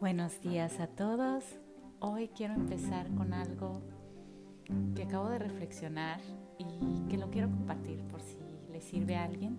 [0.00, 1.44] Buenos días a todos.
[1.98, 3.82] Hoy quiero empezar con algo
[4.96, 6.22] que acabo de reflexionar
[6.56, 8.38] y que lo quiero compartir por si
[8.72, 9.58] le sirve a alguien.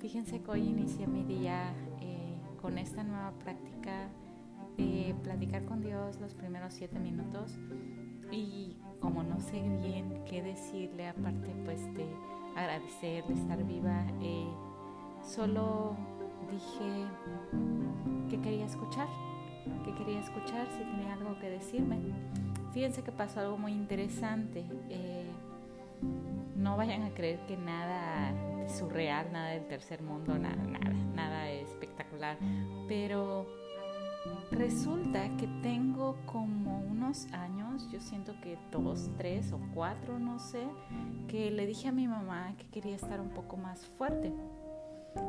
[0.00, 1.72] Fíjense que hoy inicié mi día
[2.02, 4.10] eh, con esta nueva práctica
[4.76, 7.58] de platicar con Dios los primeros siete minutos
[8.30, 12.06] y como no sé bien qué decirle aparte pues de
[12.54, 14.46] agradecer, de estar viva, eh,
[15.22, 15.96] solo
[16.50, 17.06] dije
[18.28, 19.08] que quería escuchar
[19.84, 21.98] que quería escuchar, si tenía algo que decirme.
[22.72, 24.64] Fíjense que pasó algo muy interesante.
[24.90, 25.26] Eh,
[26.56, 28.32] no vayan a creer que nada
[28.68, 32.36] surreal, nada del tercer mundo, nada, nada, nada espectacular.
[32.88, 33.46] Pero
[34.50, 40.66] resulta que tengo como unos años, yo siento que dos, tres o cuatro, no sé,
[41.28, 44.32] que le dije a mi mamá que quería estar un poco más fuerte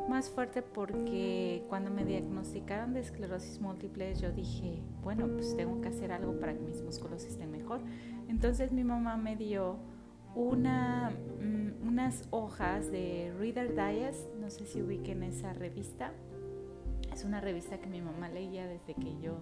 [0.08, 5.88] más fuerte porque cuando me diagnosticaron de esclerosis múltiple yo dije, bueno, pues tengo que
[5.88, 7.80] hacer algo para que mis músculos estén mejor.
[8.28, 9.78] Entonces mi mamá me dio
[10.34, 16.12] una, mm, unas hojas de Reader Digest, no sé si ubiquen esa revista.
[17.12, 19.38] Es una revista que mi mamá leía desde que yo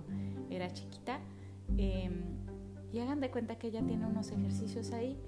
[0.51, 1.21] era chiquita.
[1.77, 2.23] Em,
[2.93, 5.19] y hagan de cuenta que ella tiene unos ejercicios ahí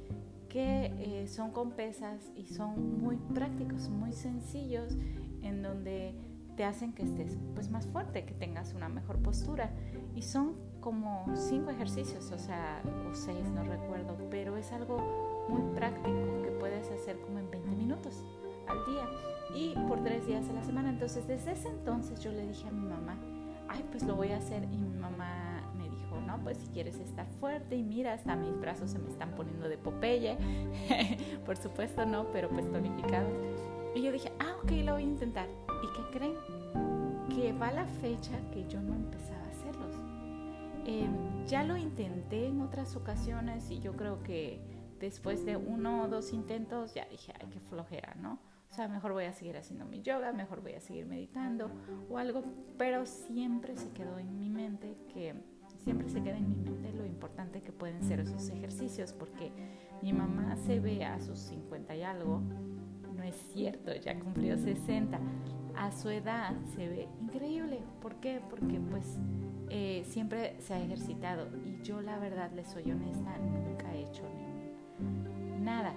[0.51, 4.93] que eh, son con pesas y son muy prácticos, muy sencillos,
[5.43, 6.15] en donde
[6.56, 9.71] te hacen que estés pues más fuerte, que tengas una mejor postura.
[10.15, 15.62] Y son como cinco ejercicios, o sea, o seis, no recuerdo, pero es algo muy
[15.75, 18.25] práctico que puedes hacer como en 20 minutos
[18.67, 19.09] al día
[19.55, 20.91] y por tres días a la semana.
[20.91, 23.17] Entonces, desde ese entonces yo le dije a mi mamá,
[23.69, 24.65] ay, pues lo voy a hacer.
[24.65, 25.39] Y mi mamá.
[26.42, 29.78] Pues si quieres estar fuerte y mira, hasta mis brazos se me están poniendo de
[29.78, 30.36] Popeye,
[31.47, 33.32] por supuesto no, pero pues tonificados.
[33.94, 35.48] Y yo dije, ah, ok, lo voy a intentar.
[35.82, 36.34] ¿Y qué creen?
[37.34, 39.94] Que va la fecha que yo no empezaba a hacerlos.
[40.86, 44.60] Em, ya lo intenté en otras ocasiones y yo creo que
[45.00, 48.38] después de uno o dos intentos ya dije, ay, qué flojera, ¿no?
[48.70, 51.70] O sea, mejor voy a seguir haciendo mi yoga, mejor voy a seguir meditando
[52.09, 52.44] o algo,
[52.78, 55.34] pero siempre se quedó en mi mente que
[55.84, 59.52] siempre se queda en mi mente lo importante que pueden ser esos ejercicios, porque
[60.02, 62.41] mi mamá se ve a sus 50 y algo,
[63.16, 65.18] no es cierto, ya cumplió 60,
[65.76, 67.80] a su edad se ve increíble.
[68.00, 68.41] ¿Por qué?
[68.48, 69.18] Porque pues
[69.68, 74.24] eh, siempre se ha ejercitado y yo la verdad, les soy honesta, nunca he hecho
[75.60, 75.92] nada.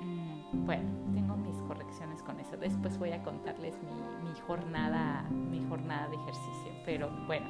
[0.00, 2.56] Mm, bueno, tengo mis correcciones con eso.
[2.56, 6.72] Después voy a contarles mi, mi jornada, mi jornada de ejercicio.
[6.84, 7.46] Pero bueno,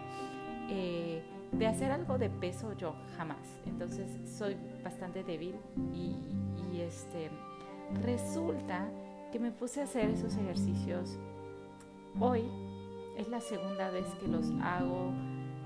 [0.68, 1.22] eh,
[1.52, 3.60] de hacer algo de peso yo jamás.
[3.66, 5.56] Entonces soy bastante débil
[5.92, 6.16] y,
[6.80, 7.30] este
[8.02, 8.88] resulta
[9.30, 11.16] que me puse a hacer esos ejercicios.
[12.18, 12.42] Hoy
[13.16, 15.12] es la segunda vez que los hago.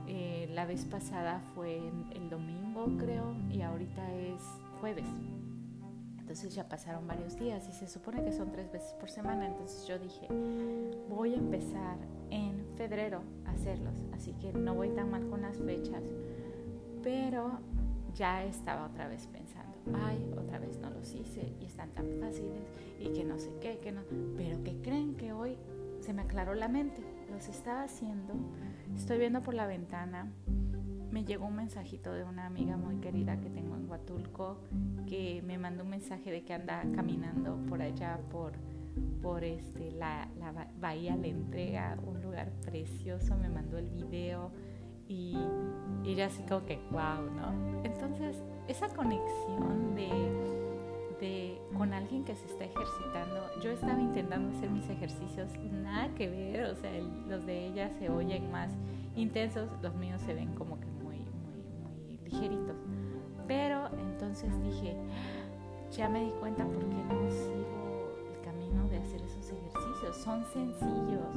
[0.08, 1.78] Eh, la vez pasada fue
[2.12, 4.42] el domingo creo y ahorita es
[4.80, 5.06] jueves.
[6.26, 9.46] Entonces ya pasaron varios días y se supone que son tres veces por semana.
[9.46, 10.26] Entonces yo dije,
[11.08, 11.98] voy a empezar
[12.30, 13.94] en febrero a hacerlos.
[14.12, 16.02] Así que no voy tan mal con las fechas.
[17.04, 17.60] Pero
[18.12, 22.64] ya estaba otra vez pensando, ay, otra vez no los hice y están tan fáciles
[22.98, 24.00] y que no sé qué, que no.
[24.36, 25.56] Pero que creen que hoy
[26.00, 27.04] se me aclaró la mente.
[27.30, 28.34] Los estaba haciendo.
[28.96, 30.32] Estoy viendo por la ventana
[31.10, 34.58] me llegó un mensajito de una amiga muy querida que tengo en Huatulco
[35.06, 38.52] que me mandó un mensaje de que anda caminando por allá por
[39.22, 44.50] por este la, la bahía la entrega un lugar precioso me mandó el video
[45.08, 45.36] y,
[46.04, 50.08] y así como que wow no entonces esa conexión de,
[51.20, 56.28] de con alguien que se está ejercitando yo estaba intentando hacer mis ejercicios nada que
[56.28, 56.90] ver o sea
[57.28, 58.72] los de ella se oyen más
[59.14, 60.95] intensos los míos se ven como que
[62.26, 62.76] ligeritos.
[63.46, 64.96] Pero entonces dije,
[65.90, 70.16] ya me di cuenta por qué no sigo el camino de hacer esos ejercicios.
[70.16, 71.36] Son sencillos.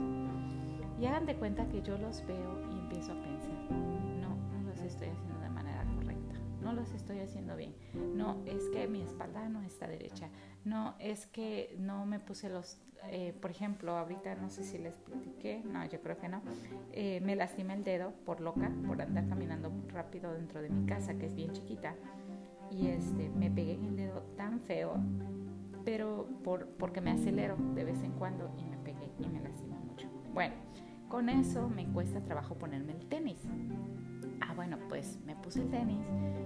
[0.99, 3.71] Y hagan de cuenta que yo los veo y empiezo a pensar,
[4.19, 7.73] no, no los estoy haciendo de manera correcta, no los estoy haciendo bien,
[8.15, 10.29] no, es que mi espalda no está derecha,
[10.65, 14.95] no, es que no me puse los, eh, por ejemplo, ahorita no sé si les
[14.97, 16.41] platiqué, no, yo creo que no,
[16.91, 21.15] eh, me lastimé el dedo por loca, por andar caminando rápido dentro de mi casa,
[21.17, 21.95] que es bien chiquita,
[22.69, 24.97] y este, me pegué en el dedo tan feo,
[25.85, 29.77] pero por, porque me acelero de vez en cuando y me pegué y me lastimé
[29.79, 30.07] mucho.
[30.33, 30.53] Bueno,
[31.07, 33.41] con eso me cuesta trabajo ponerme el tenis.
[34.41, 36.05] Ah, bueno, pues me puse el tenis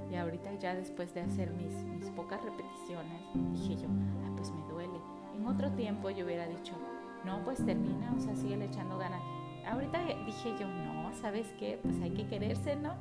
[0.09, 3.21] y ahorita ya después de hacer mis, mis pocas repeticiones,
[3.51, 3.89] dije yo,
[4.25, 4.99] ah, pues me duele.
[5.35, 6.73] En otro tiempo yo hubiera dicho,
[7.25, 9.21] no, pues termina, o sea, sigue echando ganas.
[9.65, 11.79] ahorita dije yo, no, ¿sabes qué?
[11.81, 12.93] Pues hay que quererse, ¿no?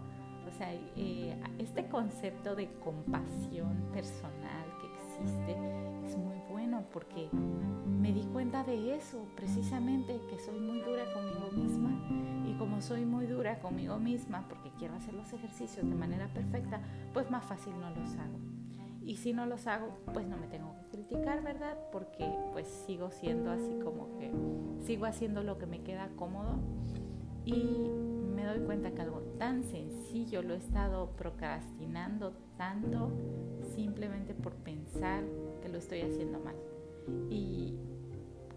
[0.47, 5.57] O sea, eh, este concepto de compasión personal que existe
[6.05, 11.51] es muy bueno porque me di cuenta de eso, precisamente, que soy muy dura conmigo
[11.53, 11.91] misma.
[12.47, 16.81] Y como soy muy dura conmigo misma porque quiero hacer los ejercicios de manera perfecta,
[17.13, 18.39] pues más fácil no los hago.
[19.05, 20.82] Y si no los hago, pues no me tengo que
[21.45, 21.77] ¿verdad?
[21.91, 24.31] Porque pues sigo siendo así como que
[24.85, 26.59] sigo haciendo lo que me queda cómodo
[27.45, 27.91] y
[28.35, 33.11] me doy cuenta que algo tan sencillo lo he estado procrastinando tanto
[33.75, 35.25] simplemente por pensar
[35.61, 36.57] que lo estoy haciendo mal.
[37.31, 37.75] Y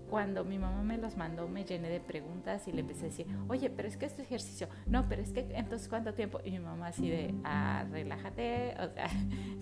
[0.09, 3.27] cuando mi mamá me los mandó me llené de preguntas y le empecé a decir,
[3.47, 6.39] oye, pero es que este ejercicio, no, pero es que entonces cuánto tiempo?
[6.43, 9.07] Y mi mamá así de, ah, relájate, o sea,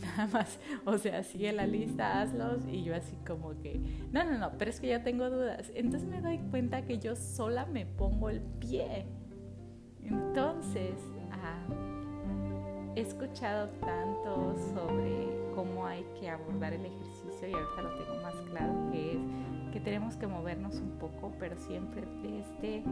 [0.01, 3.79] nada más, o sea, sigue la lista, hazlos y yo así como que,
[4.11, 5.71] no, no, no, pero es que ya tengo dudas.
[5.75, 9.05] Entonces me doy cuenta que yo sola me pongo el pie.
[10.03, 10.95] Entonces,
[11.31, 11.65] ah,
[12.95, 18.35] he escuchado tanto sobre cómo hay que abordar el ejercicio y ahorita lo tengo más
[18.49, 22.83] claro que es que tenemos que movernos un poco, pero siempre este,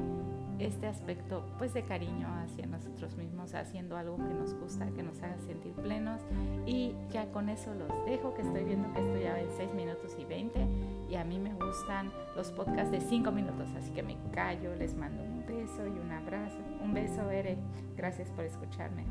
[0.58, 5.22] este aspecto pues de cariño hacia nosotros mismos, haciendo algo que nos gusta, que nos
[5.22, 6.22] haga sentir plenos.
[6.66, 10.18] Y ya con eso los dejo, que estoy viendo que esto ya en 6 minutos
[10.18, 10.68] y 20
[11.12, 14.96] y a mí me gustan los podcasts de 5 minutos, así que me callo, les
[14.96, 16.58] mando un beso y un abrazo.
[16.84, 17.58] Un beso, Ere.
[17.96, 19.06] Gracias por escucharme.